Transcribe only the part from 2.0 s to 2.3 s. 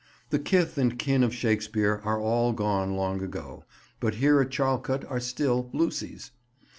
are